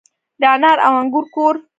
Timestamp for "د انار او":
0.41-0.93